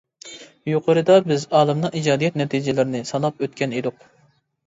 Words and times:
يۇقىرىدا 0.69 1.17
بىز 1.25 1.43
ئالىمنىڭ 1.59 1.93
ئىجادىيەت 1.99 2.41
نەتىجىلىرىنى 2.43 3.03
ساناپ 3.13 3.45
ئۆتكەن 3.45 3.77
ئىدۇق. 3.81 4.09